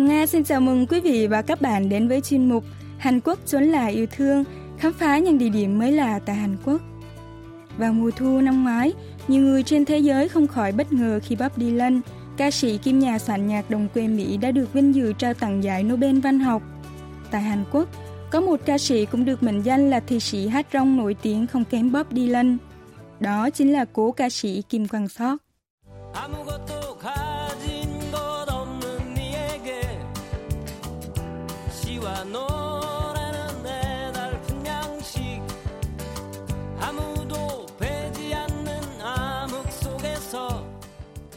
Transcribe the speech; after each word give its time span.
Hồng 0.00 0.08
Nga 0.08 0.26
xin 0.26 0.44
chào 0.44 0.60
mừng 0.60 0.86
quý 0.86 1.00
vị 1.00 1.26
và 1.26 1.42
các 1.42 1.60
bạn 1.60 1.88
đến 1.88 2.08
với 2.08 2.20
chuyên 2.20 2.48
mục 2.48 2.64
Hàn 2.98 3.20
Quốc 3.20 3.38
chốn 3.46 3.64
là 3.64 3.86
yêu 3.86 4.06
thương, 4.16 4.44
khám 4.78 4.92
phá 4.92 5.18
những 5.18 5.38
địa 5.38 5.48
điểm 5.48 5.78
mới 5.78 5.92
lạ 5.92 6.18
tại 6.26 6.36
Hàn 6.36 6.56
Quốc. 6.64 6.80
Vào 7.76 7.92
mùa 7.92 8.10
thu 8.10 8.40
năm 8.40 8.64
ngoái, 8.64 8.92
nhiều 9.28 9.42
người 9.42 9.62
trên 9.62 9.84
thế 9.84 9.98
giới 9.98 10.28
không 10.28 10.46
khỏi 10.46 10.72
bất 10.72 10.92
ngờ 10.92 11.20
khi 11.22 11.36
Bob 11.36 11.52
Dylan, 11.56 12.00
ca 12.36 12.50
sĩ 12.50 12.78
kim 12.78 12.98
nhà 12.98 13.18
soạn 13.18 13.48
nhạc 13.48 13.70
đồng 13.70 13.88
quê 13.94 14.08
Mỹ 14.08 14.36
đã 14.36 14.50
được 14.50 14.72
vinh 14.72 14.94
dự 14.94 15.12
trao 15.12 15.34
tặng 15.34 15.64
giải 15.64 15.82
Nobel 15.82 16.20
văn 16.20 16.40
học. 16.40 16.62
Tại 17.30 17.42
Hàn 17.42 17.64
Quốc, 17.72 17.88
có 18.30 18.40
một 18.40 18.60
ca 18.64 18.78
sĩ 18.78 19.06
cũng 19.06 19.24
được 19.24 19.42
mệnh 19.42 19.62
danh 19.62 19.90
là 19.90 20.00
thi 20.00 20.20
sĩ 20.20 20.48
hát 20.48 20.66
rong 20.72 20.96
nổi 20.96 21.16
tiếng 21.22 21.46
không 21.46 21.64
kém 21.64 21.92
Bob 21.92 22.06
Dylan. 22.10 22.56
Đó 23.20 23.50
chính 23.50 23.72
là 23.72 23.84
cố 23.92 24.12
ca 24.12 24.30
sĩ 24.30 24.62
Kim 24.62 24.88
Quang 24.88 25.08
Sok. 25.08 25.40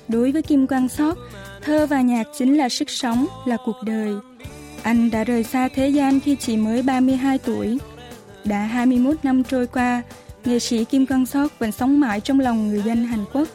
Đối 0.09 0.33
với 0.33 0.43
Kim 0.43 0.67
Quang 0.67 0.89
Sóc, 0.89 1.19
thơ 1.63 1.87
và 1.87 2.01
nhạc 2.01 2.27
chính 2.39 2.59
là 2.59 2.69
sức 2.69 2.91
sống, 2.91 3.27
là 3.47 3.57
cuộc 3.65 3.77
đời. 3.83 4.15
Anh 4.83 5.11
đã 5.11 5.25
rời 5.25 5.45
xa 5.45 5.69
thế 5.75 5.89
gian 5.89 6.21
khi 6.21 6.37
chỉ 6.37 6.57
mới 6.57 6.83
32 6.83 7.39
tuổi. 7.39 7.79
Đã 8.45 8.59
21 8.59 9.17
năm 9.23 9.45
trôi 9.45 9.67
qua, 9.67 10.03
nghệ 10.45 10.59
sĩ 10.59 10.85
Kim 10.85 11.07
Quang 11.07 11.27
Sóc 11.27 11.53
vẫn 11.59 11.73
sống 11.73 12.01
mãi 12.01 12.21
trong 12.21 12.41
lòng 12.41 12.69
người 12.69 12.83
dân 12.83 13.05
Hàn 13.05 13.25
Quốc. 13.33 13.49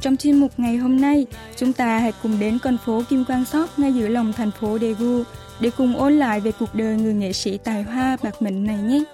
Trong 0.00 0.16
chuyên 0.16 0.36
mục 0.36 0.52
ngày 0.56 0.76
hôm 0.76 1.00
nay, 1.00 1.26
chúng 1.56 1.72
ta 1.72 1.98
hãy 1.98 2.12
cùng 2.22 2.38
đến 2.40 2.58
con 2.62 2.78
phố 2.86 3.02
Kim 3.08 3.24
Quang 3.24 3.44
Sóc 3.44 3.78
ngay 3.78 3.92
giữa 3.92 4.08
lòng 4.08 4.32
thành 4.32 4.50
phố 4.60 4.78
Daegu 4.78 5.22
để 5.60 5.70
cùng 5.76 5.96
ôn 5.96 6.12
lại 6.12 6.40
về 6.40 6.52
cuộc 6.58 6.74
đời 6.74 6.96
người 6.96 7.14
nghệ 7.14 7.32
sĩ 7.32 7.58
tài 7.58 7.82
hoa 7.82 8.16
bạc 8.22 8.42
mệnh 8.42 8.66
này 8.66 8.78
nhé. 8.78 9.04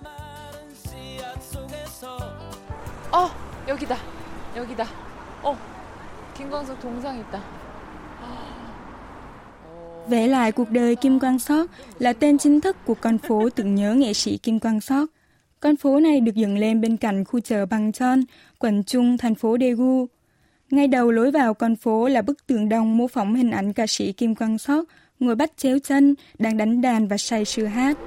어, 3.11 3.31
여기다. 3.67 3.97
여기다. 4.57 4.87
어, 5.43 5.57
김광석 6.37 6.81
동상 6.81 7.19
있다. 7.19 7.43
Vẽ 10.09 10.27
lại 10.27 10.53
cuộc 10.53 10.71
đời 10.71 10.97
Kim 10.97 11.21
Quang 11.21 11.39
Sóc 11.39 11.67
là 11.99 12.13
tên 12.13 12.39
chính 12.39 12.61
thức 12.61 12.77
của 12.85 12.95
con 12.95 13.19
phố 13.19 13.49
tưởng 13.51 13.75
nhớ 13.75 13.95
nghệ 13.95 14.13
sĩ 14.13 14.37
Kim 14.37 14.61
Quang 14.61 14.81
Sóc. 14.81 15.09
Con 15.61 15.77
phố 15.77 16.01
này 16.01 16.21
được 16.21 16.35
dựng 16.35 16.59
lên 16.59 16.81
bên 16.81 16.97
cạnh 16.97 17.25
khu 17.25 17.41
chợ 17.41 17.67
Bằng 17.67 17.93
Chon, 17.93 18.25
quận 18.59 18.85
trung 18.85 19.19
thành 19.19 19.35
phố 19.35 19.57
Daegu. 19.61 20.07
Ngay 20.71 20.89
đầu 20.89 21.11
lối 21.11 21.31
vào 21.31 21.55
con 21.55 21.77
phố 21.77 22.09
là 22.09 22.23
bức 22.23 22.47
tượng 22.47 22.69
đồng 22.69 22.97
mô 22.97 23.09
phỏng 23.09 23.35
hình 23.35 23.51
ảnh 23.51 23.73
ca 23.73 23.87
sĩ 23.87 24.13
Kim 24.13 24.35
Quang 24.35 24.59
Sóc 24.59 24.85
ngồi 25.21 25.35
bắt 25.35 25.53
chéo 25.57 25.79
chân, 25.79 26.15
đang 26.39 26.57
đánh 26.57 26.81
đàn 26.81 27.09
và 27.09 27.17
say 27.17 27.45
sưa 27.45 27.65
hát. 27.65 27.99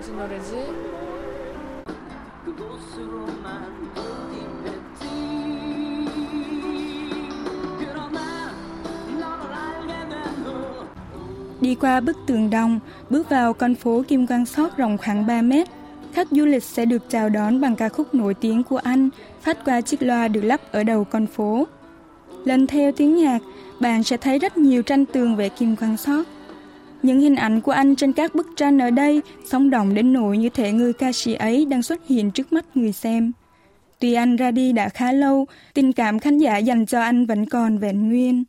Đi 11.60 11.74
qua 11.74 12.00
bức 12.00 12.16
tường 12.26 12.50
đồng, 12.50 12.80
bước 13.10 13.30
vào 13.30 13.52
con 13.52 13.74
phố 13.74 14.02
Kim 14.08 14.26
Quang 14.26 14.46
Sót 14.46 14.76
rộng 14.76 14.98
khoảng 14.98 15.26
3 15.26 15.42
mét. 15.42 15.68
Khách 16.12 16.28
du 16.30 16.46
lịch 16.46 16.62
sẽ 16.62 16.84
được 16.84 17.10
chào 17.10 17.28
đón 17.28 17.60
bằng 17.60 17.76
ca 17.76 17.88
khúc 17.88 18.14
nổi 18.14 18.34
tiếng 18.34 18.62
của 18.62 18.76
anh, 18.76 19.08
phát 19.42 19.64
qua 19.64 19.80
chiếc 19.80 20.02
loa 20.02 20.28
được 20.28 20.40
lắp 20.40 20.60
ở 20.72 20.82
đầu 20.82 21.04
con 21.04 21.26
phố. 21.26 21.66
Lần 22.44 22.66
theo 22.66 22.92
tiếng 22.92 23.16
nhạc, 23.16 23.38
bạn 23.80 24.02
sẽ 24.02 24.16
thấy 24.16 24.38
rất 24.38 24.56
nhiều 24.56 24.82
tranh 24.82 25.06
tường 25.06 25.36
về 25.36 25.48
Kim 25.48 25.76
Quang 25.76 25.96
Sót. 25.96 26.24
Những 27.02 27.20
hình 27.20 27.34
ảnh 27.34 27.60
của 27.60 27.72
anh 27.72 27.96
trên 27.96 28.12
các 28.12 28.34
bức 28.34 28.46
tranh 28.56 28.78
ở 28.78 28.90
đây 28.90 29.22
sống 29.44 29.70
động 29.70 29.94
đến 29.94 30.12
nỗi 30.12 30.38
như 30.38 30.48
thể 30.48 30.72
người 30.72 30.92
ca 30.92 31.12
sĩ 31.12 31.34
ấy 31.34 31.64
đang 31.64 31.82
xuất 31.82 32.06
hiện 32.06 32.30
trước 32.30 32.52
mắt 32.52 32.64
người 32.74 32.92
xem. 32.92 33.32
Tuy 33.98 34.14
anh 34.14 34.36
ra 34.36 34.50
đi 34.50 34.72
đã 34.72 34.88
khá 34.88 35.12
lâu, 35.12 35.46
tình 35.74 35.92
cảm 35.92 36.18
khán 36.18 36.38
giả 36.38 36.58
dành 36.58 36.86
cho 36.86 37.00
anh 37.00 37.26
vẫn 37.26 37.46
còn 37.46 37.78
vẹn 37.78 38.08
nguyên. 38.08 38.44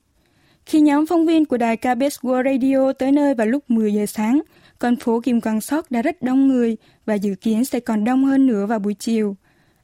Khi 0.67 0.81
nhóm 0.81 1.07
phóng 1.07 1.27
viên 1.27 1.45
của 1.45 1.57
đài 1.57 1.77
KBS 1.77 2.19
World 2.23 2.53
Radio 2.53 2.93
tới 2.93 3.13
nơi 3.13 3.35
vào 3.35 3.47
lúc 3.47 3.71
10 3.71 3.95
giờ 3.95 4.07
sáng, 4.07 4.41
con 4.79 4.97
phố 4.97 5.21
Kim 5.21 5.41
Quang 5.41 5.61
Sóc 5.61 5.91
đã 5.91 6.03
rất 6.03 6.23
đông 6.23 6.49
người 6.49 6.77
và 7.07 7.15
dự 7.15 7.35
kiến 7.35 7.65
sẽ 7.65 7.81
còn 7.81 8.05
đông 8.05 8.25
hơn 8.25 8.47
nữa 8.47 8.67
vào 8.67 8.79
buổi 8.79 8.95
chiều. 8.95 9.37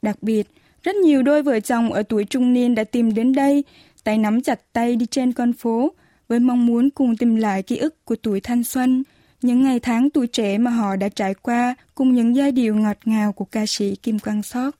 Đặc 0.03 0.17
biệt, 0.23 0.49
rất 0.83 0.97
nhiều 0.97 1.23
đôi 1.23 1.43
vợ 1.43 1.61
chồng 1.61 1.93
ở 1.93 2.03
tuổi 2.03 2.25
trung 2.25 2.53
niên 2.53 2.75
đã 2.75 2.85
tìm 2.85 3.15
đến 3.15 3.33
đây, 3.33 3.65
tay 4.05 4.19
nắm 4.19 4.41
chặt 4.41 4.61
tay 4.73 4.97
đi 4.97 5.07
trên 5.07 5.33
con 5.33 5.53
phố, 5.53 5.93
với 6.29 6.41
mong 6.41 6.67
muốn 6.67 6.91
cùng 6.91 7.17
tìm 7.17 7.37
lại 7.37 7.63
ký 7.63 7.77
ức 7.77 8.05
của 8.05 8.17
tuổi 8.23 8.41
thanh 8.41 8.65
xuân, 8.65 9.03
những 9.43 9.63
ngày 9.63 9.81
tháng 9.81 10.11
tuổi 10.11 10.27
trẻ 10.27 10.59
mà 10.59 10.71
họ 10.71 10.97
đã 10.97 11.09
trải 11.09 11.35
qua 11.35 11.75
cùng 11.95 12.15
những 12.15 12.37
giai 12.37 12.53
điệu 12.53 12.75
ngọt 12.75 12.97
ngào 13.05 13.33
của 13.33 13.45
ca 13.45 13.65
sĩ 13.67 13.97
Kim 13.97 14.19
Quang 14.19 14.43
Sóc. 14.43 14.75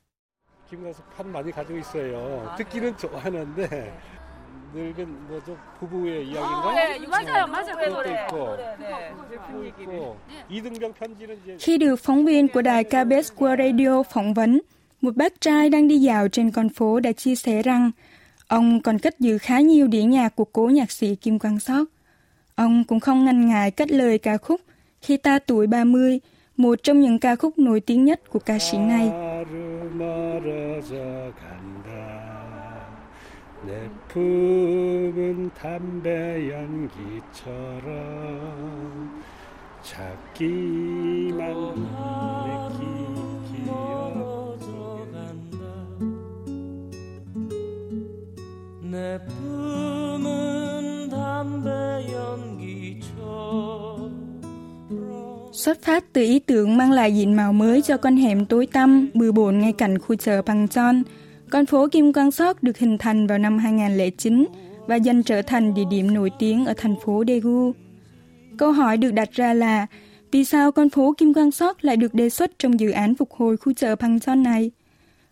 김광석 0.69 1.01
판 1.15 1.31
많이 1.31 1.51
가지고 1.51 1.79
있어요. 1.79 2.55
듣기는 2.57 2.95
좋아하는데 2.97 3.91
늙은 4.73 5.27
뭐죠 5.27 5.57
부부의 5.79 6.27
이야기인가? 6.27 6.73
네, 6.75 6.99
맞아요, 7.07 7.47
맞아요. 7.47 7.75
그 7.75 7.85
그것도 7.85 7.93
노래. 7.95 8.25
있고 8.25 8.57
네, 8.79 9.13
그것도 9.31 9.65
있고 9.65 10.17
이등병 10.49 10.93
편지는 10.93 11.37
이제 11.43 11.57
Khi 11.59 11.77
được 11.77 11.95
phóng 11.99 12.25
viên 12.25 12.47
của 12.47 12.61
đài 12.61 12.83
KBS 12.83 13.33
World 13.37 13.57
Radio 13.57 14.03
phỏng 14.03 14.33
vấn, 14.33 14.61
một 15.01 15.15
bác 15.15 15.41
trai 15.41 15.69
đang 15.69 15.87
đi 15.87 15.97
dạo 15.97 16.27
trên 16.27 16.51
con 16.51 16.69
phố 16.69 16.99
đã 16.99 17.11
chia 17.11 17.35
sẻ 17.35 17.61
rằng 17.61 17.91
ông 18.47 18.81
còn 18.81 18.99
cất 18.99 19.19
giữ 19.19 19.37
khá 19.37 19.59
nhiều 19.59 19.87
đĩa 19.87 20.03
nhạc 20.03 20.35
của 20.35 20.45
cố 20.45 20.67
nhạc 20.67 20.91
sĩ 20.91 21.15
Kim 21.15 21.39
Quang 21.39 21.59
Sóc. 21.59 21.87
Ông 22.55 22.83
cũng 22.83 22.99
không 22.99 23.25
ngần 23.25 23.47
ngại 23.47 23.71
cất 23.71 23.91
lời 23.91 24.17
ca 24.17 24.37
khúc 24.37 24.61
Khi 25.01 25.17
ta 25.17 25.39
tuổi 25.39 25.67
30, 25.67 26.19
một 26.57 26.79
trong 26.83 27.01
những 27.01 27.19
ca 27.19 27.35
khúc 27.35 27.59
nổi 27.59 27.79
tiếng 27.79 28.05
nhất 28.05 28.29
của 28.29 28.39
ca 28.39 28.59
sĩ 28.59 28.77
này. 28.77 29.11
나를 33.65 33.65
멀어져 33.65 33.65
간다 33.65 33.65
내 33.65 33.89
품은 34.07 35.51
담배 35.59 36.49
연기처럼 36.51 37.93
찾기만 39.83 41.39
내 42.45 42.49
기- 42.77 42.83
기억 43.65 43.69
내 48.81 49.19
품은 49.25 51.09
담배 51.09 51.69
연기처럼 52.13 54.09
Xuất 55.53 55.81
phát 55.81 56.13
từ 56.13 56.21
ý 56.21 56.39
tưởng 56.39 56.77
mang 56.77 56.91
lại 56.91 57.13
diện 57.15 57.35
mạo 57.35 57.53
mới 57.53 57.81
cho 57.81 57.97
con 57.97 58.15
hẻm 58.17 58.45
tối 58.45 58.67
tăm, 58.73 59.09
bừa 59.13 59.31
bộn 59.31 59.59
ngay 59.59 59.73
cạnh 59.73 59.99
khu 59.99 60.15
chợ 60.15 60.41
Bằng 60.41 60.67
Chon, 60.67 61.03
con 61.53 61.65
phố 61.65 61.87
Kim 61.91 62.13
Quang 62.13 62.31
Sóc 62.31 62.63
được 62.63 62.77
hình 62.77 62.97
thành 62.97 63.27
vào 63.27 63.37
năm 63.37 63.57
2009 63.57 64.47
và 64.87 64.95
dần 64.95 65.23
trở 65.23 65.41
thành 65.41 65.73
địa 65.73 65.83
điểm 65.89 66.13
nổi 66.13 66.31
tiếng 66.39 66.65
ở 66.65 66.73
thành 66.77 66.95
phố 67.05 67.23
Daegu. 67.27 67.71
Câu 68.57 68.71
hỏi 68.71 68.97
được 68.97 69.11
đặt 69.11 69.31
ra 69.31 69.53
là 69.53 69.87
vì 70.31 70.45
sao 70.45 70.71
con 70.71 70.89
phố 70.89 71.13
Kim 71.17 71.33
Quang 71.33 71.51
Sóc 71.51 71.77
lại 71.81 71.97
được 71.97 72.13
đề 72.13 72.29
xuất 72.29 72.51
trong 72.59 72.79
dự 72.79 72.91
án 72.91 73.15
phục 73.15 73.31
hồi 73.31 73.57
khu 73.57 73.73
chợ 73.73 73.95
Bằng 73.95 74.19
Chon 74.19 74.43
này? 74.43 74.71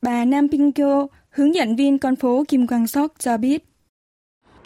Bà 0.01 0.25
Nam 0.25 0.47
Ping 0.51 0.71
Kyo, 0.71 1.07
hướng 1.29 1.55
dẫn 1.55 1.75
viên 1.75 1.99
con 1.99 2.15
phố 2.15 2.43
Kim 2.47 2.67
Quang 2.67 2.88
Sóc 2.88 3.11
cho 3.19 3.38
biết. 3.38 3.63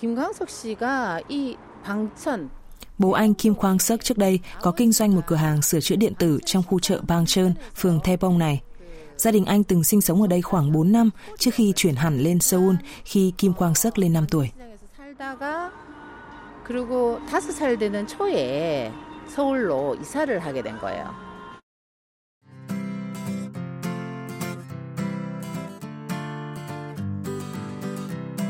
김광석 0.02 0.50
씨가 0.50 1.22
이 1.30 1.56
방천 1.86 2.50
Bố 2.98 3.12
anh 3.12 3.34
Kim 3.34 3.54
Kwang 3.54 3.78
Suk 3.78 4.04
trước 4.04 4.18
đây 4.18 4.40
có 4.62 4.72
kinh 4.72 4.92
doanh 4.92 5.16
một 5.16 5.22
cửa 5.28 5.36
hàng 5.36 5.62
sửa 5.62 5.80
chữa 5.80 5.96
điện 5.96 6.14
tử 6.20 6.40
trong 6.46 6.64
khu 6.64 6.80
chợ 6.80 7.02
Bang 7.08 7.26
Chơn, 7.26 7.54
phường 7.76 8.00
Taepong 8.04 8.40
này. 8.40 8.62
Gia 9.18 9.32
đình 9.32 9.46
anh 9.46 9.64
từng 9.64 9.84
sinh 9.84 10.02
sống 10.02 10.22
ở 10.22 10.28
đây 10.28 10.42
khoảng 10.42 10.72
4 10.72 10.92
năm 10.92 11.10
trước 11.40 11.54
khi 11.54 11.74
chuyển 11.76 11.96
hẳn 11.96 12.20
lên 12.20 12.40
Seoul 12.40 12.76
khi 13.06 13.34
Kim 13.38 13.54
Kwang 13.54 13.74
Suk 13.74 13.98
lên 13.98 14.14
5 14.14 14.26
tuổi. 14.28 14.52
시장에서 14.54 14.86
살다가 14.98 15.72
그리고 16.64 17.20
다섯 17.30 17.52
살 17.52 17.78
되는 17.78 18.08
초에 18.08 18.92
서울로 19.28 19.96
이사를 20.02 20.40
하게 20.40 20.62
된 20.62 20.78
거예요. 20.80 21.32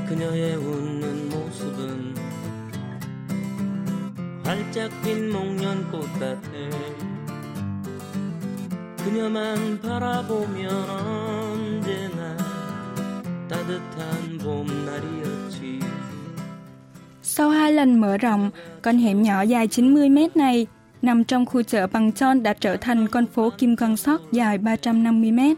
그녀의 0.08 0.56
웃는 0.56 1.30
모습은 1.30 2.16
활짝 4.44 4.92
핀 5.04 5.32
목련꽃 5.32 6.20
같아 6.20 6.42
그녀만 9.06 9.80
바라보면 9.82 10.70
언제나 10.90 12.38
따뜻한 13.50 14.38
봄날이었지 14.38 15.80
Sau 17.24 17.50
hai 17.50 17.74
lần 17.74 18.02
mở 18.02 18.18
rộng, 18.18 18.52
con 18.82 18.98
hẻm 18.98 19.22
nhỏ 19.22 19.42
dài 19.42 19.68
90 19.68 20.10
mét 20.10 20.38
này 20.38 20.68
nằm 21.02 21.24
trong 21.24 21.46
khu 21.46 21.64
chợ 21.64 21.88
Bằng 21.88 22.12
Chon 22.12 22.44
đã 22.44 22.54
trở 22.54 22.78
thành 22.78 23.08
con 23.08 23.26
phố 23.26 23.50
Kim 23.58 23.76
Con 23.76 23.98
Sóc 23.98 24.22
dài 24.32 24.58
350 24.58 25.32
mét. 25.32 25.58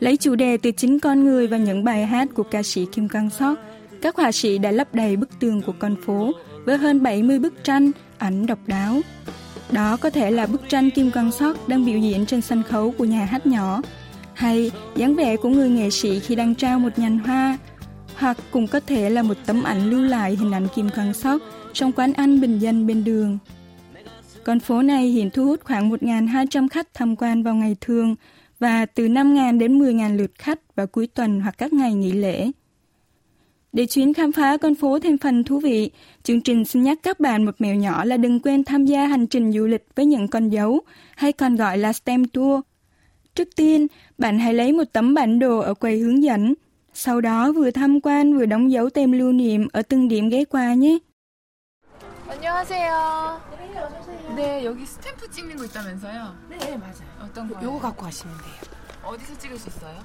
Lấy 0.00 0.16
chủ 0.16 0.34
đề 0.34 0.56
từ 0.56 0.70
chính 0.70 1.00
con 1.00 1.24
người 1.24 1.46
và 1.46 1.56
những 1.56 1.84
bài 1.84 2.06
hát 2.06 2.28
của 2.34 2.42
ca 2.42 2.62
sĩ 2.62 2.86
Kim 2.92 3.08
Con 3.08 3.30
Sóc, 3.30 3.58
các 4.02 4.16
họa 4.16 4.32
sĩ 4.32 4.58
đã 4.58 4.70
lấp 4.70 4.94
đầy 4.94 5.16
bức 5.16 5.40
tường 5.40 5.62
của 5.62 5.72
con 5.78 5.96
phố 6.06 6.32
với 6.64 6.78
hơn 6.78 7.02
70 7.02 7.38
bức 7.38 7.64
tranh, 7.64 7.90
ảnh 8.18 8.46
độc 8.46 8.58
đáo. 8.66 9.00
Đó 9.71 9.97
có 9.97 10.09
thể 10.09 10.31
là 10.31 10.45
bức 10.45 10.69
tranh 10.69 10.89
Kim 10.89 11.11
Quang 11.11 11.31
Sok 11.31 11.67
đang 11.69 11.85
biểu 11.85 11.97
diễn 11.97 12.25
trên 12.25 12.41
sân 12.41 12.63
khấu 12.63 12.91
của 12.91 13.05
nhà 13.05 13.25
hát 13.25 13.45
nhỏ, 13.45 13.81
hay 14.33 14.71
dáng 14.95 15.15
vẻ 15.15 15.37
của 15.37 15.49
người 15.49 15.69
nghệ 15.69 15.89
sĩ 15.89 16.19
khi 16.19 16.35
đang 16.35 16.55
trao 16.55 16.79
một 16.79 16.99
nhành 16.99 17.19
hoa, 17.19 17.57
hoặc 18.15 18.37
cũng 18.51 18.67
có 18.67 18.79
thể 18.79 19.09
là 19.09 19.23
một 19.23 19.37
tấm 19.45 19.63
ảnh 19.63 19.89
lưu 19.89 20.01
lại 20.01 20.35
hình 20.35 20.51
ảnh 20.51 20.67
Kim 20.75 20.89
Quang 20.95 21.13
Sok 21.13 21.41
trong 21.73 21.91
quán 21.91 22.13
ăn 22.13 22.41
bình 22.41 22.59
dân 22.59 22.87
bên 22.87 23.03
đường. 23.03 23.37
Con 24.43 24.59
phố 24.59 24.81
này 24.81 25.07
hiện 25.07 25.29
thu 25.29 25.45
hút 25.45 25.59
khoảng 25.63 25.89
1.200 25.89 26.67
khách 26.67 26.93
tham 26.93 27.15
quan 27.15 27.43
vào 27.43 27.55
ngày 27.55 27.75
thường 27.81 28.15
và 28.59 28.85
từ 28.85 29.07
5.000 29.07 29.57
đến 29.57 29.79
10.000 29.79 30.17
lượt 30.17 30.31
khách 30.37 30.75
vào 30.75 30.87
cuối 30.87 31.07
tuần 31.07 31.41
hoặc 31.41 31.55
các 31.57 31.73
ngày 31.73 31.93
nghỉ 31.93 32.11
lễ. 32.11 32.51
Để 33.73 33.85
chuyến 33.85 34.13
khám 34.13 34.31
phá 34.31 34.57
con 34.57 34.75
phố 34.75 34.99
thêm 34.99 35.17
phần 35.17 35.43
thú 35.43 35.59
vị, 35.59 35.91
chương 36.22 36.40
trình 36.40 36.64
xin 36.64 36.82
nhắc 36.82 36.98
các 37.02 37.20
bạn 37.20 37.44
một 37.44 37.54
mẹo 37.58 37.74
nhỏ 37.74 38.04
là 38.04 38.16
đừng 38.16 38.40
quên 38.40 38.64
tham 38.64 38.84
gia 38.84 39.06
hành 39.06 39.26
trình 39.26 39.52
du 39.52 39.66
lịch 39.66 39.86
với 39.94 40.06
những 40.06 40.28
con 40.28 40.48
dấu, 40.48 40.80
hay 41.16 41.32
còn 41.32 41.56
gọi 41.56 41.78
là 41.78 41.92
STEM 41.92 42.24
Tour. 42.24 42.60
Trước 43.34 43.48
tiên, 43.56 43.86
bạn 44.18 44.38
hãy 44.38 44.54
lấy 44.54 44.72
một 44.72 44.84
tấm 44.92 45.14
bản 45.14 45.38
đồ 45.38 45.58
ở 45.58 45.74
quầy 45.74 45.98
hướng 45.98 46.22
dẫn, 46.22 46.54
sau 46.94 47.20
đó 47.20 47.52
vừa 47.52 47.70
tham 47.70 48.00
quan 48.00 48.38
vừa 48.38 48.46
đóng 48.46 48.72
dấu 48.72 48.90
tem 48.90 49.12
lưu 49.12 49.32
niệm 49.32 49.68
ở 49.72 49.82
từng 49.82 50.08
điểm 50.08 50.28
ghé 50.28 50.44
qua 50.44 50.74
nhé. 50.74 50.98
안녕하세요. 52.28 53.40
네, 54.36 54.64
여기 54.64 54.84
스탬프 54.84 55.30
찍는 55.30 55.56
거 55.56 55.64
있다면서요? 55.64 56.34
네, 56.50 56.76
맞아요. 56.76 57.08
어떤 57.22 57.48
거요? 57.48 57.62
요거 57.62 57.78
갖고 57.78 58.04
가시면 58.04 58.34
돼요. 58.38 58.54
어디서 59.04 59.38
찍을 59.38 59.58
수 59.58 59.68
있어요? 59.68 59.98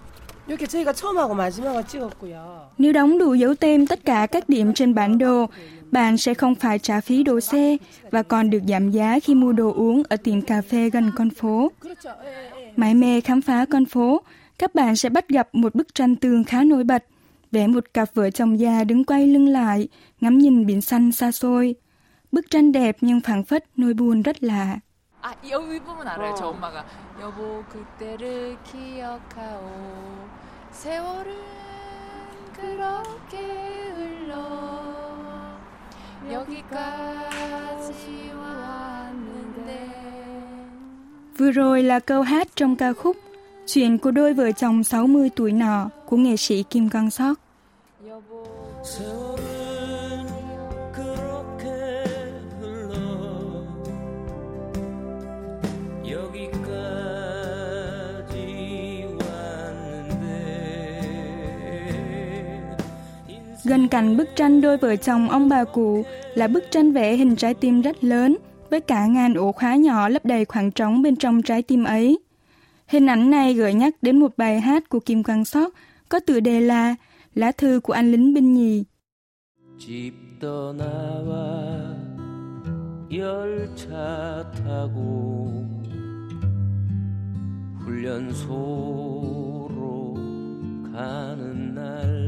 이렇게 0.47 0.65
저희가 0.67 0.93
처음하고 0.93 1.33
마지막을 1.33 1.83
찍었고요. 1.87 2.69
Nếu 2.77 2.93
đóng 2.93 3.17
đủ 3.17 3.33
dấu 3.33 3.55
tem 3.55 3.87
tất 3.87 3.99
cả 4.05 4.27
các 4.31 4.49
điểm 4.49 4.73
trên 4.73 4.93
bản 4.93 5.17
đồ, 5.17 5.47
bạn 5.91 6.17
sẽ 6.17 6.33
không 6.33 6.55
phải 6.55 6.79
trả 6.79 7.01
phí 7.01 7.23
đỗ 7.23 7.39
xe 7.39 7.77
và 8.11 8.23
còn 8.23 8.49
được 8.49 8.59
giảm 8.67 8.91
giá 8.91 9.19
khi 9.23 9.35
mua 9.35 9.51
đồ 9.51 9.73
uống 9.73 10.03
ở 10.09 10.15
tiệm 10.17 10.41
cà 10.41 10.61
phê 10.61 10.89
gần 10.89 11.11
con 11.15 11.29
phố. 11.29 11.71
그렇죠. 11.81 12.09
예, 12.25 12.49
예. 12.65 12.73
Mãi 12.75 12.93
mê 12.95 13.21
khám 13.21 13.41
phá 13.41 13.65
con 13.65 13.85
phố, 13.85 14.21
các 14.59 14.75
bạn 14.75 14.95
sẽ 14.95 15.09
bắt 15.09 15.29
gặp 15.29 15.49
một 15.55 15.75
bức 15.75 15.95
tranh 15.95 16.15
tường 16.15 16.43
khá 16.43 16.63
nổi 16.63 16.83
bật, 16.83 17.05
vẽ 17.51 17.67
một 17.67 17.93
cặp 17.93 18.09
vợ 18.13 18.29
chồng 18.29 18.59
già 18.59 18.83
đứng 18.83 19.03
quay 19.03 19.27
lưng 19.27 19.47
lại, 19.47 19.87
ngắm 20.21 20.37
nhìn 20.37 20.65
biển 20.65 20.81
xanh 20.81 21.11
xa 21.11 21.31
xôi. 21.31 21.75
Bức 22.31 22.49
tranh 22.49 22.71
đẹp 22.71 22.97
nhưng 23.01 23.21
phảng 23.21 23.43
phất 23.43 23.65
nỗi 23.75 23.93
buồn 23.93 24.21
rất 24.21 24.43
lạ. 24.43 24.79
아, 25.21 25.33
이- 25.43 25.51
여기 25.51 25.79
부분 25.79 26.07
알아요, 26.07 26.31
어. 26.31 26.35
저 26.35 26.45
엄마가. 26.47 26.83
여보, 27.21 27.63
그때를 27.69 28.57
기억하오. 28.71 29.61
세월은 30.71 31.31
그렇게 32.55 33.37
흘러 33.95 34.31
여기까지 34.31 34.84
왔는데. 34.84 34.84
Vừa 41.38 41.50
rồi 41.50 41.82
là 41.82 41.98
câu 41.98 42.22
hát 42.22 42.48
trong 42.56 42.76
ca 42.76 42.92
khúc 42.92 43.16
Chuyện 43.66 43.98
của 43.98 44.10
đôi 44.10 44.34
vợ 44.34 44.52
chồng 44.52 44.84
60 44.84 45.30
tuổi 45.36 45.52
nọ 45.52 45.88
của 46.06 46.16
nghệ 46.16 46.36
sĩ 46.36 46.62
Kim 46.62 46.90
Quang 46.90 47.10
Sok. 47.10 47.38
Gần 63.65 63.87
cạnh 63.87 64.17
bức 64.17 64.29
tranh 64.35 64.61
đôi 64.61 64.77
vợ 64.77 64.95
chồng 64.95 65.29
ông 65.29 65.49
bà 65.49 65.63
cụ 65.63 66.03
là 66.35 66.47
bức 66.47 66.63
tranh 66.71 66.91
vẽ 66.91 67.15
hình 67.15 67.35
trái 67.35 67.53
tim 67.53 67.81
rất 67.81 68.03
lớn 68.03 68.37
với 68.69 68.81
cả 68.81 69.05
ngàn 69.05 69.33
ổ 69.33 69.51
khóa 69.51 69.75
nhỏ 69.75 70.09
lấp 70.09 70.25
đầy 70.25 70.45
khoảng 70.45 70.71
trống 70.71 71.01
bên 71.01 71.15
trong 71.15 71.41
trái 71.41 71.61
tim 71.61 71.83
ấy. 71.83 72.19
Hình 72.87 73.07
ảnh 73.07 73.29
này 73.29 73.53
gợi 73.53 73.73
nhắc 73.73 73.93
đến 74.01 74.19
một 74.19 74.37
bài 74.37 74.61
hát 74.61 74.89
của 74.89 74.99
Kim 74.99 75.23
Quang 75.23 75.45
Sok 75.45 75.73
có 76.09 76.19
tựa 76.19 76.39
đề 76.39 76.61
là 76.61 76.95
Lá 77.35 77.51
thư 77.51 77.79
của 77.83 77.93
anh 77.93 78.11
lính 78.11 78.33
binh 78.33 78.53
nhì. 78.53 78.83
집 79.79 80.13
떠나와 80.39 81.33
열차 83.11 84.45
타고 84.53 85.51
훈련소로 87.79 89.75
가는 90.93 91.73
날 91.73 92.24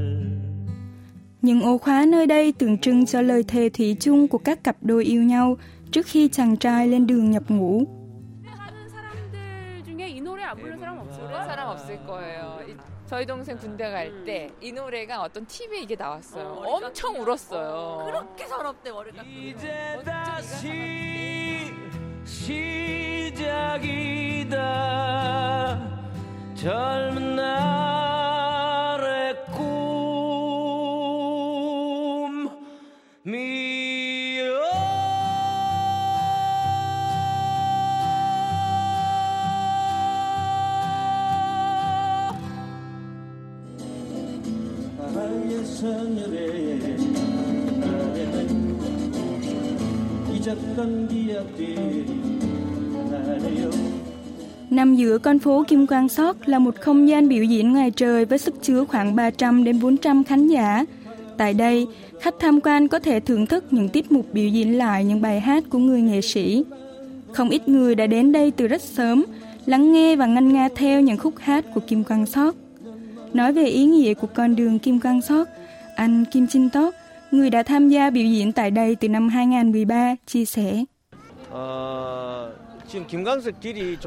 Những 1.43 1.63
ổ 1.63 1.79
khóa 1.79 2.05
nơi 2.09 2.27
đây 2.27 2.53
tượng 2.53 2.79
trưng 2.79 3.07
cho 3.07 3.21
lời 3.23 3.45
thề 3.49 3.69
thủy 3.69 3.97
chung 4.01 4.29
của 4.29 4.39
các 4.39 4.65
cặp 4.65 4.77
đôi 4.81 5.05
yêu 5.05 5.23
nhau 5.23 5.57
trước 5.93 6.07
khi 6.07 6.29
chàng 6.29 6.57
trai 6.57 6.89
lên 6.89 7.07
đường 7.07 7.31
nhập 7.31 7.43
ngũ. 7.49 7.85
저희 13.11 13.25
동생 13.25 13.57
군대 13.57 13.89
갈 13.91 14.13
때 14.27 14.51
이 14.61 14.71
노래가 14.71 15.23
어떤 15.23 15.47
TV에 15.47 15.81
이게 15.81 15.97
나왔어요. 15.97 16.63
엄청 16.67 17.17
울었어요. 17.19 18.05
그렇게 18.05 18.47
서럽대 18.47 18.91
머리 18.93 19.11
깎 19.13 19.25
이제 19.27 19.99
다시 20.05 21.73
시작이다 24.39 24.59
젊은 26.55 27.37
날 27.37 28.18
나의 45.68 45.68
생일에 45.68 46.80
날에는 47.82 48.80
잊었던 50.34 51.08
기억들이 51.10 52.06
나네요 53.12 53.70
Nằm 54.70 54.96
giữa 54.96 55.18
con 55.18 55.40
phố 55.40 55.64
Kim 55.68 55.88
Quang 55.88 56.10
Sok 56.10 56.48
là 56.48 56.60
một 56.60 56.76
không 56.82 57.10
gian 57.10 57.30
biểu 57.30 57.44
diễn 57.44 57.74
ngoài 57.74 57.92
trời 57.92 58.26
với 58.26 58.38
sức 58.38 58.54
chứa 58.62 58.86
khoảng 58.86 59.16
300 59.16 59.64
đến 59.64 59.80
400 59.82 60.24
khán 60.24 60.48
giả. 60.48 60.86
Tại 61.38 61.54
đây, 61.54 61.88
khách 62.20 62.36
tham 62.40 62.60
quan 62.62 62.88
có 62.88 63.00
thể 63.00 63.20
thưởng 63.20 63.46
thức 63.46 63.66
những 63.72 63.90
tiết 63.90 64.12
mục 64.12 64.26
biểu 64.34 64.48
diễn 64.48 64.78
lại 64.78 65.06
những 65.06 65.22
bài 65.22 65.40
hát 65.40 65.64
của 65.70 65.78
người 65.78 66.02
nghệ 66.02 66.22
sĩ. 66.22 66.64
Không 67.32 67.50
ít 67.50 67.68
người 67.68 67.96
đã 67.96 68.08
đến 68.08 68.32
đây 68.32 68.52
từ 68.52 68.68
rất 68.68 68.82
sớm, 68.82 69.26
lắng 69.66 69.94
nghe 69.94 70.16
và 70.16 70.26
ngân 70.26 70.54
nga 70.54 70.70
theo 70.76 71.02
những 71.02 71.18
khúc 71.18 71.34
hát 71.38 71.66
của 71.74 71.82
Kim 71.88 72.04
Quang 72.04 72.26
Sok. 72.26 72.56
Nói 73.34 73.54
về 73.54 73.66
ý 73.66 73.86
nghĩa 73.86 74.14
của 74.14 74.28
con 74.28 74.56
đường 74.56 74.80
Kim 74.80 75.00
Quang 75.00 75.22
Sok, 75.22 75.48
anh 75.99 76.25
Kim 76.25 76.47
Chin 76.47 76.71
Tok, 76.71 76.95
người 77.31 77.51
đã 77.51 77.63
tham 77.63 77.89
gia 77.89 78.11
biểu 78.11 78.25
diễn 78.25 78.53
tại 78.53 78.71
đây 78.71 78.97
từ 78.97 79.09
năm 79.09 79.29
2013, 79.29 80.15
chia 80.27 80.45
sẻ. 80.45 80.85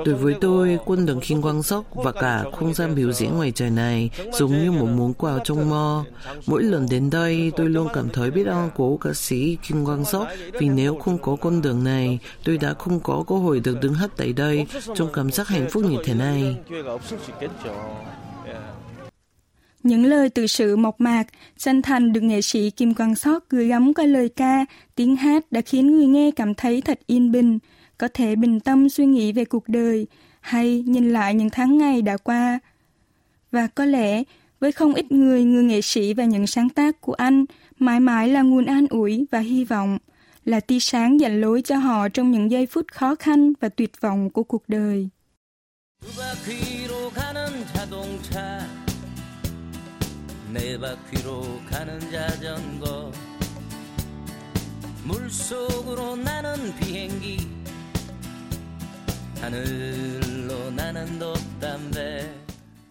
Đối 0.06 0.16
với 0.16 0.36
tôi, 0.42 0.80
quân 0.86 1.06
đường 1.06 1.20
Kim 1.20 1.42
Quang 1.42 1.64
Sóc 1.64 1.86
và 1.94 2.12
cả 2.12 2.44
không 2.54 2.74
gian 2.74 2.96
biểu 2.96 3.12
diễn 3.12 3.36
ngoài 3.36 3.52
trời 3.52 3.70
này 3.70 4.10
giống 4.34 4.52
như 4.52 4.72
một 4.72 4.86
món 4.86 5.14
quà 5.14 5.40
trong 5.44 5.70
mơ. 5.70 6.04
Mỗi 6.46 6.64
lần 6.64 6.88
đến 6.92 7.10
đây, 7.10 7.52
tôi 7.58 7.70
luôn 7.70 7.88
cảm 7.94 8.10
thấy 8.14 8.32
biết 8.32 8.48
ơn 8.48 8.70
của 8.76 8.98
ca 8.98 9.14
sĩ 9.14 9.58
Kim 9.68 9.86
Quang 9.86 10.06
Sóc 10.06 10.28
vì 10.54 10.70
nếu 10.70 10.96
không 10.96 11.18
có 11.18 11.36
con 11.42 11.62
đường 11.62 11.84
này, 11.84 12.20
tôi 12.44 12.58
đã 12.58 12.74
không 12.74 13.00
có 13.00 13.24
cơ 13.28 13.36
hội 13.36 13.60
được 13.60 13.78
đứng 13.82 13.94
hát 13.94 14.12
tại 14.18 14.34
đây 14.34 14.66
trong 14.96 15.10
cảm 15.14 15.32
giác 15.32 15.48
hạnh 15.48 15.68
phúc 15.72 15.84
như 15.84 15.98
thế 16.04 16.14
này. 16.14 16.56
Những 19.84 20.06
lời 20.06 20.30
từ 20.30 20.48
sự 20.48 20.76
mộc 20.76 21.02
mạc, 21.02 21.24
chân 21.58 21.82
thành 21.82 22.14
được 22.14 22.22
nghệ 22.22 22.42
sĩ 22.42 22.70
Kim 22.70 22.94
Quang 22.94 23.16
sót 23.16 23.50
gửi 23.50 23.68
gắm 23.68 23.94
qua 23.94 24.06
lời 24.06 24.30
ca, 24.30 24.66
tiếng 24.96 25.16
hát 25.16 25.52
đã 25.52 25.62
khiến 25.62 25.92
người 25.92 26.06
nghe 26.06 26.32
cảm 26.32 26.56
thấy 26.56 26.82
thật 26.82 27.00
yên 27.08 27.32
bình, 27.32 27.60
có 27.98 28.08
thể 28.14 28.36
bình 28.36 28.60
tâm 28.60 28.90
suy 28.90 29.06
nghĩ 29.06 29.32
về 29.32 29.46
cuộc 29.46 29.68
đời 29.68 30.08
hay 30.42 30.84
nhìn 30.88 31.14
lại 31.14 31.34
những 31.34 31.50
tháng 31.50 31.78
ngày 31.78 32.02
đã 32.02 32.18
qua. 32.18 32.60
Và 33.52 33.68
có 33.68 33.86
lẽ, 33.86 34.24
với 34.60 34.72
không 34.72 34.94
ít 34.94 35.12
người, 35.12 35.44
người 35.44 35.64
nghệ 35.64 35.82
sĩ 35.82 36.14
và 36.14 36.26
những 36.26 36.48
sáng 36.48 36.70
tác 36.70 37.02
của 37.02 37.14
anh 37.14 37.46
mãi 37.80 38.00
mãi 38.00 38.30
là 38.30 38.42
nguồn 38.42 38.66
an 38.66 38.88
ủi 38.90 39.26
và 39.32 39.40
hy 39.40 39.64
vọng, 39.64 39.98
là 40.46 40.60
tia 40.60 40.80
sáng 40.80 41.20
dẫn 41.20 41.42
lối 41.42 41.62
cho 41.62 41.78
họ 41.78 42.10
trong 42.10 42.32
những 42.32 42.52
giây 42.52 42.66
phút 42.66 42.86
khó 42.92 43.16
khăn 43.16 43.54
và 43.60 43.70
tuyệt 43.70 44.02
vọng 44.02 44.30
của 44.30 44.44
cuộc 44.44 44.64
đời. 44.68 45.10
네 50.53 50.79
바퀴로 50.79 51.61
가는 51.71 52.01
자전거 52.11 53.13
물속으로 55.05 56.17
나는 56.17 56.75
비행기 56.77 57.39
하늘로 59.41 60.71
나는 60.71 61.19
돛담배 61.19 62.47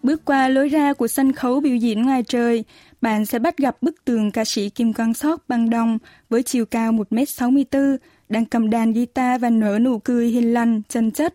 Bước 0.05 0.25
qua 0.25 0.47
lối 0.47 0.69
ra 0.69 0.93
của 0.93 1.07
sân 1.07 1.31
khấu 1.31 1.59
biểu 1.59 1.75
diễn 1.75 2.01
ngoài 2.01 2.23
trời, 2.23 2.63
bạn 3.01 3.25
sẽ 3.25 3.39
bắt 3.39 3.57
gặp 3.57 3.77
bức 3.81 4.05
tường 4.05 4.31
ca 4.31 4.45
sĩ 4.45 4.69
Kim 4.69 4.93
Quang 4.93 5.13
Sóc 5.13 5.43
bằng 5.47 5.69
đồng 5.69 5.97
với 6.29 6.43
chiều 6.43 6.65
cao 6.65 6.91
1m64, 6.91 7.97
đang 8.29 8.45
cầm 8.45 8.69
đàn 8.69 8.93
guitar 8.93 9.41
và 9.41 9.49
nở 9.49 9.79
nụ 9.79 9.99
cười 9.99 10.27
hiền 10.27 10.53
lành, 10.53 10.81
chân 10.89 11.11
chất. 11.11 11.33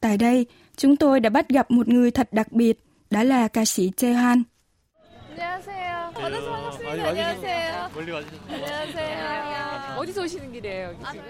Tại 0.00 0.16
đây, 0.16 0.46
chúng 0.76 0.96
tôi 0.96 1.20
đã 1.20 1.30
bắt 1.30 1.48
gặp 1.48 1.70
một 1.70 1.88
người 1.88 2.10
thật 2.10 2.28
đặc 2.32 2.52
biệt, 2.52 2.84
đó 3.10 3.22
là 3.22 3.48
ca 3.48 3.64
sĩ 3.64 3.92
Chehan. 3.96 4.42
안녕하세요. 5.32 6.12
어디서 6.14 6.68
오셨습니까? 6.68 7.08
안녕하세요. 7.08 7.90
멀리 7.94 8.12
안녕하세요. 8.48 9.98
어디서 9.98 10.22
오시는 10.22 10.52
길이에요, 10.52 10.88
여기 10.88 10.98
지금? 11.12 11.24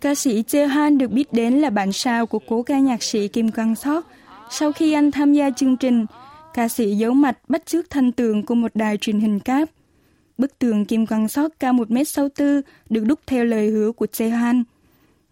Ca 0.00 0.14
sĩ 0.14 0.42
Chehan 0.42 0.98
được 0.98 1.10
biết 1.10 1.32
đến 1.32 1.60
là 1.60 1.70
bạn 1.70 1.92
sao 1.92 2.26
của 2.26 2.38
cố 2.38 2.62
ca 2.62 2.78
nhạc 2.78 3.02
sĩ 3.02 3.28
Kim 3.28 3.50
Quang 3.52 3.74
Sóc. 3.76 4.04
Sau 4.50 4.72
khi 4.72 4.92
anh 4.92 5.10
tham 5.10 5.32
gia 5.32 5.50
chương 5.50 5.76
trình, 5.76 6.06
ca 6.54 6.68
sĩ 6.68 6.96
giấu 6.96 7.12
mặt 7.14 7.38
bắt 7.48 7.66
chước 7.66 7.90
thanh 7.90 8.12
tường 8.12 8.46
của 8.46 8.54
một 8.54 8.70
đài 8.74 8.96
truyền 8.96 9.20
hình 9.20 9.40
cáp. 9.40 9.68
Bức 10.38 10.58
tường 10.58 10.84
Kim 10.84 11.06
Quang 11.06 11.28
Sóc 11.28 11.52
cao 11.60 11.72
1m64 11.72 12.62
được 12.90 13.04
đúc 13.04 13.20
theo 13.26 13.44
lời 13.44 13.68
hứa 13.68 13.92
của 13.92 14.06
Chehan. 14.06 14.64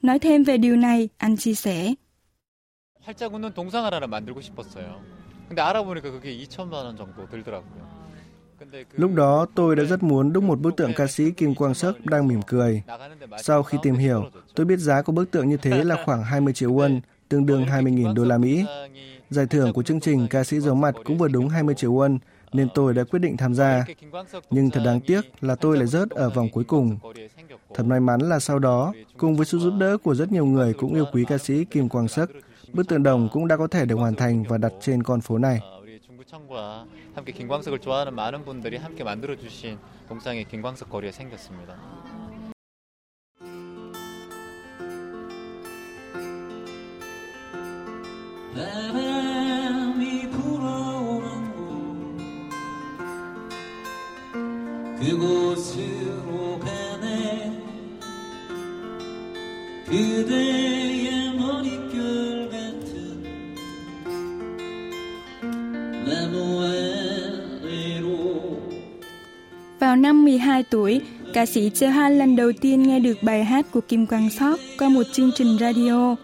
Nói 0.03 0.19
thêm 0.19 0.43
về 0.45 0.57
điều 0.57 0.77
này, 0.77 1.09
anh 1.19 1.37
chia 1.37 1.55
sẻ. 1.55 1.95
활자국은 3.07 3.53
동상 3.55 3.85
하나를 3.85 4.09
만들고 4.09 4.41
싶었어요. 4.41 5.01
근데 5.49 5.61
알아보니까 5.61 6.11
그게 6.11 6.35
2천만 6.39 6.73
원 6.87 6.97
정도 6.97 7.29
들더라고요. 7.29 7.98
Lúc 8.96 9.14
đó 9.16 9.46
tôi 9.56 9.76
đã 9.76 9.84
rất 9.84 10.04
muốn 10.04 10.34
đúc 10.34 10.44
một 10.44 10.60
bức 10.60 10.76
tượng 10.76 10.94
ca 10.96 11.08
sĩ 11.08 11.32
Kim 11.32 11.56
Quang 11.56 11.74
Sắc 11.74 12.06
đang 12.06 12.28
mỉm 12.28 12.42
cười. 12.48 12.84
Sau 13.44 13.64
khi 13.64 13.78
tìm 13.84 13.96
hiểu, 13.96 14.26
tôi 14.56 14.66
biết 14.66 14.80
giá 14.80 15.02
của 15.02 15.12
bức 15.12 15.32
tượng 15.32 15.50
như 15.50 15.58
thế 15.58 15.84
là 15.84 15.98
khoảng 16.06 16.24
20 16.24 16.54
triệu 16.54 16.72
won, 16.72 17.00
tương 17.30 17.46
đương 17.46 17.66
20.000 17.66 18.14
đô 18.14 18.24
la 18.24 18.38
Mỹ. 18.38 18.66
Giải 19.30 19.46
thưởng 19.46 19.74
của 19.74 19.84
chương 19.84 20.00
trình 20.00 20.28
ca 20.30 20.44
sĩ 20.44 20.60
giấu 20.60 20.76
mặt 20.76 20.96
cũng 21.04 21.18
vừa 21.18 21.28
đúng 21.28 21.50
20 21.50 21.76
triệu 21.76 21.94
won, 21.94 22.18
nên 22.54 22.68
tôi 22.74 22.94
đã 22.94 23.04
quyết 23.04 23.20
định 23.20 23.38
tham 23.38 23.56
gia. 23.56 23.86
Nhưng 24.50 24.70
thật 24.70 24.82
đáng 24.86 25.02
tiếc 25.02 25.22
là 25.42 25.56
tôi 25.56 25.78
lại 25.78 25.88
rớt 25.88 26.10
ở 26.10 26.30
vòng 26.30 26.50
cuối 26.54 26.64
cùng. 26.64 26.98
Thật 27.74 27.84
may 27.84 28.00
mắn 28.00 28.22
là 28.22 28.40
sau 28.40 28.60
đó, 28.60 28.94
cùng 29.18 29.36
với 29.36 29.46
sự 29.46 29.60
giúp 29.60 29.74
đỡ 29.80 29.98
của 29.98 30.16
rất 30.16 30.32
nhiều 30.32 30.46
người 30.46 30.74
cũng 30.74 30.94
yêu 30.94 31.06
quý 31.14 31.26
ca 31.28 31.38
sĩ 31.38 31.66
Kim 31.66 31.90
Quang 31.90 32.08
Sắc, 32.08 32.30
bức 32.74 32.88
tượng 32.88 33.04
đồng 33.04 33.30
cũng 33.32 33.48
đã 33.48 33.58
có 33.58 33.68
thể 33.68 33.86
được 33.86 33.96
hoàn 33.96 34.16
thành 34.16 34.44
và 34.44 34.58
đặt 34.58 34.74
trên 34.82 35.04
con 35.04 35.22
phố 35.22 35.38
này. 35.38 35.60
중구청과 36.30 36.86
함께 37.16 37.32
김광석을 37.32 37.80
좋아하는 37.80 38.14
많은 38.14 38.46
분들이 38.46 38.78
함께 38.78 39.04
만들어 39.04 39.36
주신 39.36 39.80
동상이 40.08 40.46
김광석 40.46 40.90
거리에 40.90 41.12
생겼습니다. 41.12 41.76
Vào 69.80 69.96
năm 69.96 70.24
12 70.24 70.64
tuổi, 70.64 71.02
ca 71.34 71.46
sĩ 71.46 71.72
Chehan 71.74 72.18
lần 72.20 72.36
đầu 72.36 72.52
tiên 72.62 72.84
nghe 72.84 73.00
được 73.00 73.24
bài 73.24 73.44
hát 73.44 73.72
của 73.72 73.82
Kim 73.82 74.06
Quang 74.06 74.30
Sóc 74.30 74.60
qua 74.78 74.90
một 74.90 75.04
chương 75.14 75.32
trình 75.36 75.58
radio. 75.60 76.16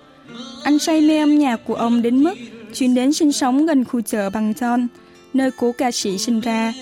Anh 0.63 0.79
say 0.79 1.01
mê 1.01 1.19
âm 1.19 1.39
nhạc 1.39 1.57
của 1.65 1.75
ông 1.75 2.01
đến 2.01 2.23
mức 2.23 2.33
chuyển 2.73 2.95
đến 2.95 3.13
sinh 3.13 3.31
sống 3.31 3.65
gần 3.65 3.85
khu 3.85 4.01
chợ 4.01 4.29
Bằng 4.29 4.53
Tròn, 4.53 4.87
nơi 5.33 5.51
cố 5.57 5.71
ca 5.77 5.91
sĩ 5.91 6.17
sinh 6.17 6.39
ra. 6.39 6.73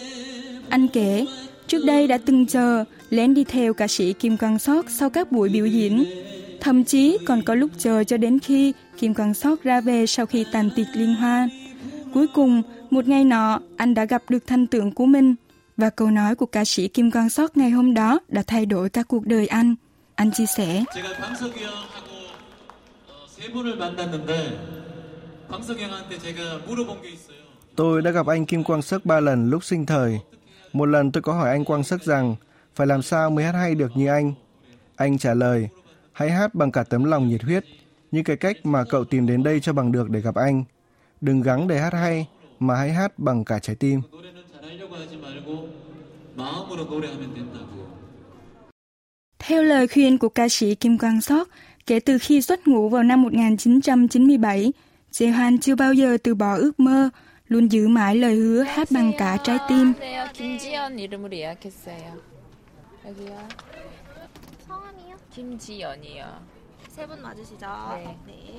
Anh 0.69 0.87
kể, 0.87 1.25
trước 1.67 1.85
đây 1.85 2.07
đã 2.07 2.17
từng 2.25 2.45
chờ 2.45 2.83
lén 3.09 3.33
đi 3.33 3.43
theo 3.43 3.73
ca 3.73 3.87
sĩ 3.87 4.13
Kim 4.13 4.37
Quang 4.37 4.59
Sóc 4.59 4.85
sau 4.89 5.09
các 5.09 5.31
buổi 5.31 5.49
biểu 5.49 5.65
diễn. 5.65 6.05
Thậm 6.59 6.83
chí 6.83 7.17
còn 7.25 7.41
có 7.41 7.55
lúc 7.55 7.69
chờ 7.77 8.03
cho 8.03 8.17
đến 8.17 8.39
khi 8.39 8.73
Kim 8.99 9.13
Quang 9.13 9.33
Sóc 9.33 9.63
ra 9.63 9.81
về 9.81 10.05
sau 10.05 10.25
khi 10.25 10.45
tàn 10.51 10.69
tiệc 10.75 10.87
liên 10.93 11.15
hoan. 11.15 11.49
Cuối 12.13 12.27
cùng, 12.33 12.61
một 12.89 13.07
ngày 13.07 13.23
nọ, 13.23 13.59
anh 13.77 13.93
đã 13.93 14.05
gặp 14.05 14.23
được 14.29 14.47
thanh 14.47 14.67
tượng 14.67 14.91
của 14.91 15.05
mình 15.05 15.35
và 15.77 15.89
câu 15.89 16.11
nói 16.11 16.35
của 16.35 16.45
ca 16.45 16.65
sĩ 16.65 16.87
Kim 16.87 17.11
Quang 17.11 17.29
Sót 17.29 17.57
ngày 17.57 17.69
hôm 17.69 17.93
đó 17.93 18.19
đã 18.27 18.43
thay 18.47 18.65
đổi 18.65 18.89
cả 18.89 19.03
cuộc 19.03 19.25
đời 19.25 19.47
anh. 19.47 19.75
Anh 20.15 20.31
chia 20.31 20.45
sẻ. 20.45 20.83
Tôi 27.75 28.01
đã 28.01 28.11
gặp 28.11 28.27
anh 28.27 28.45
Kim 28.45 28.63
Quang 28.63 28.81
Sớc 28.81 29.05
ba 29.05 29.19
lần 29.19 29.49
lúc 29.49 29.63
sinh 29.63 29.85
thời. 29.85 30.19
Một 30.73 30.85
lần 30.85 31.11
tôi 31.11 31.21
có 31.23 31.33
hỏi 31.33 31.49
anh 31.49 31.65
Quang 31.65 31.83
Sớc 31.83 32.03
rằng 32.03 32.35
phải 32.75 32.87
làm 32.87 33.01
sao 33.01 33.29
mới 33.29 33.45
hát 33.45 33.55
hay 33.55 33.75
được 33.75 33.91
như 33.95 34.07
anh. 34.07 34.33
Anh 34.95 35.17
trả 35.17 35.33
lời, 35.33 35.69
hãy 36.11 36.31
hát 36.31 36.55
bằng 36.55 36.71
cả 36.71 36.83
tấm 36.83 37.03
lòng 37.03 37.27
nhiệt 37.27 37.43
huyết, 37.43 37.65
như 38.11 38.23
cái 38.23 38.37
cách 38.37 38.65
mà 38.65 38.83
cậu 38.89 39.05
tìm 39.05 39.27
đến 39.27 39.43
đây 39.43 39.59
cho 39.59 39.73
bằng 39.73 39.91
được 39.91 40.09
để 40.09 40.21
gặp 40.21 40.35
anh. 40.35 40.63
Đừng 41.22 41.42
gắng 41.42 41.68
để 41.68 41.80
hát 41.80 41.92
hay, 41.92 42.26
mà 42.58 42.74
hãy 42.76 42.92
hát 42.92 43.18
bằng 43.18 43.44
cả 43.44 43.58
trái 43.58 43.76
tim. 43.76 44.00
노래는 44.12 44.42
잘하려고 44.52 44.94
하지 44.96 45.16
말고 45.16 45.68
마음으로 46.36 46.84
노래하면 46.84 47.34
된다고. 47.34 47.88
Theo 49.38 49.62
lời 49.62 49.88
khuyên 49.88 50.18
của 50.18 50.28
ca 50.28 50.48
sĩ 50.48 50.74
Kim 50.74 50.98
Quang 50.98 51.20
Sóc, 51.20 51.48
kể 51.86 52.00
từ 52.00 52.18
khi 52.18 52.42
xuất 52.42 52.68
ngũ 52.68 52.88
vào 52.88 53.02
năm 53.02 53.22
1997, 53.22 54.72
Jaehoan 55.12 55.58
chưa 55.60 55.74
bao 55.74 55.94
giờ 55.94 56.16
từ 56.22 56.34
bỏ 56.34 56.56
ước 56.56 56.80
mơ, 56.80 57.10
luôn 57.48 57.68
giữ 57.72 57.88
mãi 57.88 58.16
lời 58.16 58.34
hứa 58.34 58.62
hát 58.62 58.88
bằng 58.90 59.12
cả 59.18 59.36
trái 59.44 59.58
tim. 59.68 59.92
안녕하세요. 60.00 60.32
김지연 60.32 60.98
이름으로 60.98 61.32
예약했어요. 61.36 62.08
여기요. 63.06 63.38
성함이요? 64.68 65.16
김지연이요. 65.34 66.24
세 66.96 67.06
분 67.06 67.22
맞으시죠? 67.22 67.66
네. 67.94 68.16
네. 68.26 68.56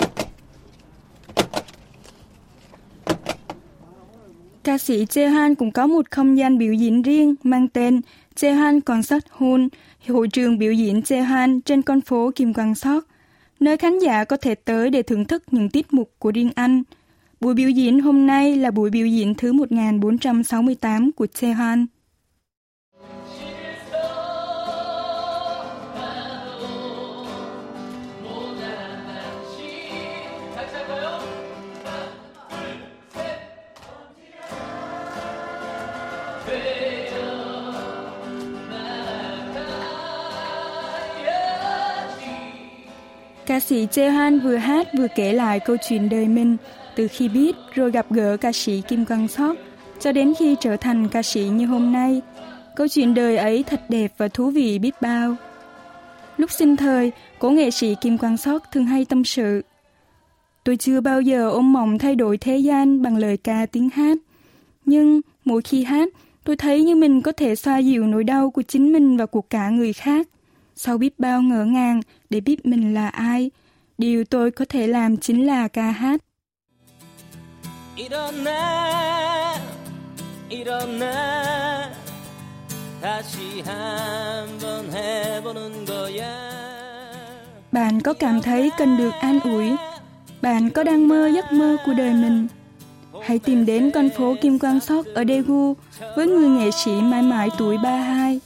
Ca 4.64 4.78
sĩ 4.78 5.04
Jaehoan 5.04 5.54
cũng 5.54 5.70
có 5.70 5.86
một 5.86 6.10
không 6.10 6.38
gian 6.38 6.58
biểu 6.58 6.72
diễn 6.72 7.02
riêng 7.02 7.34
mang 7.42 7.68
tên 7.68 8.00
Jaehoan 8.36 8.80
Concert 8.80 9.24
Hall, 9.38 9.66
hội 10.08 10.28
trường 10.28 10.58
biểu 10.58 10.72
diễn 10.72 11.00
Jaehoan 11.00 11.60
trên 11.64 11.82
con 11.82 12.00
phố 12.00 12.30
Kim 12.34 12.54
Quang 12.54 12.74
Sóc, 12.74 13.04
nơi 13.60 13.76
khán 13.76 13.98
giả 13.98 14.24
có 14.24 14.36
thể 14.36 14.54
tới 14.54 14.90
để 14.90 15.02
thưởng 15.02 15.24
thức 15.24 15.42
những 15.50 15.70
tiết 15.70 15.92
mục 15.92 16.10
của 16.18 16.30
riêng 16.30 16.50
anh. 16.54 16.82
Buổi 17.40 17.54
biểu 17.54 17.70
diễn 17.70 18.00
hôm 18.00 18.26
nay 18.26 18.56
là 18.56 18.70
buổi 18.70 18.90
biểu 18.90 19.06
diễn 19.06 19.34
thứ 19.34 19.52
1468 19.52 21.12
của 21.12 21.26
Jaehoan. 21.34 21.86
Ca 43.46 43.60
sĩ 43.60 43.86
Jaehoan 43.86 44.40
vừa 44.40 44.56
hát 44.56 44.88
vừa 44.98 45.06
kể 45.14 45.32
lại 45.32 45.60
câu 45.60 45.76
chuyện 45.88 46.08
đời 46.08 46.28
mình 46.28 46.56
từ 46.96 47.08
khi 47.08 47.28
biết 47.28 47.56
rồi 47.74 47.90
gặp 47.90 48.06
gỡ 48.10 48.36
ca 48.36 48.52
sĩ 48.52 48.82
Kim 48.88 49.04
Quang 49.04 49.28
Sok 49.28 49.56
cho 50.00 50.12
đến 50.12 50.34
khi 50.38 50.56
trở 50.60 50.76
thành 50.76 51.08
ca 51.08 51.22
sĩ 51.22 51.40
như 51.40 51.66
hôm 51.66 51.92
nay. 51.92 52.22
Câu 52.76 52.88
chuyện 52.88 53.14
đời 53.14 53.36
ấy 53.36 53.62
thật 53.62 53.80
đẹp 53.88 54.12
và 54.18 54.28
thú 54.28 54.50
vị 54.50 54.78
biết 54.78 54.94
bao. 55.00 55.36
Lúc 56.36 56.50
sinh 56.50 56.76
thời, 56.76 57.12
cố 57.38 57.50
nghệ 57.50 57.70
sĩ 57.70 57.94
Kim 58.00 58.18
Quang 58.18 58.36
sót 58.36 58.70
thường 58.72 58.86
hay 58.86 59.04
tâm 59.04 59.24
sự. 59.24 59.62
Tôi 60.64 60.76
chưa 60.76 61.00
bao 61.00 61.20
giờ 61.20 61.50
ôm 61.50 61.72
mộng 61.72 61.98
thay 61.98 62.14
đổi 62.14 62.38
thế 62.38 62.56
gian 62.58 63.02
bằng 63.02 63.16
lời 63.16 63.36
ca 63.36 63.66
tiếng 63.72 63.90
hát. 63.90 64.18
Nhưng 64.84 65.20
mỗi 65.44 65.62
khi 65.62 65.84
hát, 65.84 66.08
tôi 66.43 66.55
thấy 66.55 66.83
như 66.83 66.95
mình 66.95 67.21
có 67.21 67.31
thể 67.31 67.55
xoa 67.55 67.77
dịu 67.77 68.07
nỗi 68.07 68.23
đau 68.23 68.51
của 68.51 68.61
chính 68.61 68.93
mình 68.93 69.17
và 69.17 69.25
của 69.25 69.41
cả 69.41 69.69
người 69.69 69.93
khác. 69.93 70.27
Sau 70.75 70.97
biết 70.97 71.19
bao 71.19 71.41
ngỡ 71.41 71.65
ngàng 71.65 72.01
để 72.29 72.39
biết 72.39 72.65
mình 72.65 72.93
là 72.93 73.07
ai, 73.07 73.51
điều 73.97 74.23
tôi 74.23 74.51
có 74.51 74.65
thể 74.69 74.87
làm 74.87 75.17
chính 75.17 75.45
là 75.45 75.67
ca 75.67 75.91
hát. 75.91 76.21
일어나 77.99 78.49
일어나 80.49 81.05
다시 83.01 83.61
한번 83.61 84.89
해보는 84.91 85.85
거야 85.85 86.49
Bạn 87.71 88.01
có 88.01 88.13
cảm 88.13 88.41
thấy 88.41 88.69
cần 88.77 88.97
được 88.97 89.11
an 89.21 89.39
ủi? 89.39 89.71
Bạn 90.41 90.69
có 90.69 90.83
đang 90.83 91.07
mơ 91.07 91.27
giấc 91.35 91.53
mơ 91.53 91.77
của 91.85 91.93
đời 91.93 92.13
mình? 92.13 92.47
Hãy 93.22 93.38
tìm 93.38 93.66
đến 93.66 93.90
con 93.94 94.10
phố 94.16 94.34
Kim 94.40 94.58
Quang 94.58 94.80
Sok 94.80 95.06
ở 95.06 95.24
Daegu 95.28 95.74
với 96.16 96.26
người 96.26 96.48
nghệ 96.48 96.70
sĩ 96.70 96.90
mãi 96.90 97.22
mãi 97.22 97.48
tuổi 97.58 97.76
32, 97.82 98.40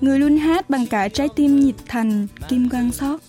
người 0.00 0.18
luôn 0.18 0.36
hát 0.36 0.70
bằng 0.70 0.86
cả 0.86 1.08
trái 1.08 1.28
tim 1.36 1.60
nhịp 1.60 1.74
thành 1.86 2.26
Kim 2.48 2.68
Quang 2.68 2.92
Sok. 2.92 3.20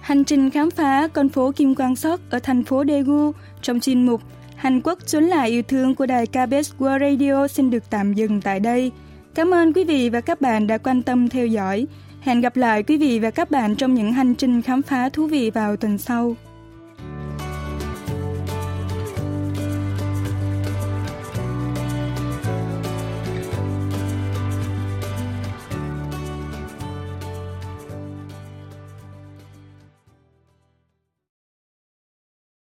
Hành 0.00 0.24
trình 0.24 0.50
khám 0.50 0.70
phá 0.70 1.08
con 1.08 1.28
phố 1.28 1.52
Kim 1.52 1.74
Quang 1.74 1.96
Sok 1.96 2.20
ở 2.30 2.38
thành 2.38 2.64
phố 2.64 2.84
Daegu 2.88 3.32
trong 3.62 3.80
chuyên 3.80 4.06
mục 4.06 4.20
Hàn 4.60 4.80
Quốc 4.84 4.98
trốn 5.06 5.24
lại 5.24 5.50
yêu 5.50 5.62
thương 5.62 5.94
của 5.94 6.06
đài 6.06 6.26
KBS 6.26 6.72
World 6.78 6.98
Radio 6.98 7.48
xin 7.48 7.70
được 7.70 7.90
tạm 7.90 8.12
dừng 8.12 8.40
tại 8.40 8.60
đây. 8.60 8.92
Cảm 9.34 9.54
ơn 9.54 9.72
quý 9.72 9.84
vị 9.84 10.08
và 10.08 10.20
các 10.20 10.40
bạn 10.40 10.66
đã 10.66 10.78
quan 10.78 11.02
tâm 11.02 11.28
theo 11.28 11.46
dõi. 11.46 11.86
Hẹn 12.20 12.40
gặp 12.40 12.56
lại 12.56 12.82
quý 12.82 12.96
vị 12.96 13.18
và 13.18 13.30
các 13.30 13.50
bạn 13.50 13.76
trong 13.76 13.94
những 13.94 14.12
hành 14.12 14.34
trình 14.34 14.62
khám 14.62 14.82
phá 14.82 15.08
thú 15.08 15.26
vị 15.26 15.50
vào 15.50 15.76
tuần 15.76 15.98
sau. 15.98 16.36